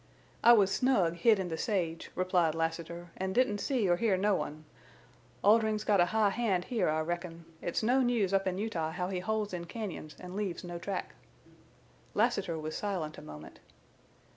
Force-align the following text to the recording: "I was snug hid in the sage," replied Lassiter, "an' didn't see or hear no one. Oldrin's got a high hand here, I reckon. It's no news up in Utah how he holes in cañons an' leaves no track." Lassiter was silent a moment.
"I 0.43 0.53
was 0.53 0.71
snug 0.73 1.17
hid 1.17 1.37
in 1.37 1.49
the 1.49 1.59
sage," 1.59 2.09
replied 2.15 2.55
Lassiter, 2.55 3.11
"an' 3.17 3.33
didn't 3.33 3.59
see 3.59 3.87
or 3.87 3.97
hear 3.97 4.17
no 4.17 4.33
one. 4.33 4.65
Oldrin's 5.43 5.83
got 5.83 6.01
a 6.01 6.07
high 6.07 6.31
hand 6.31 6.65
here, 6.65 6.89
I 6.89 7.01
reckon. 7.01 7.45
It's 7.61 7.83
no 7.83 8.01
news 8.01 8.33
up 8.33 8.47
in 8.47 8.57
Utah 8.57 8.89
how 8.89 9.09
he 9.09 9.19
holes 9.19 9.53
in 9.53 9.65
cañons 9.65 10.15
an' 10.19 10.35
leaves 10.35 10.63
no 10.63 10.79
track." 10.79 11.13
Lassiter 12.15 12.57
was 12.57 12.75
silent 12.75 13.19
a 13.19 13.21
moment. 13.21 13.59